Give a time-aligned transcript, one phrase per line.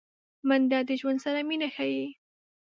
[0.47, 2.05] منډه د ژوند سره مینه ښيي